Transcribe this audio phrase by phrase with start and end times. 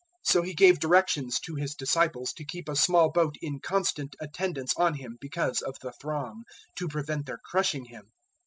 [0.25, 4.15] 003:009 So He gave directions to His disciples to keep a small boat in constant
[4.19, 6.43] attendance on Him because of the throng
[6.77, 8.09] to prevent their crushing Him.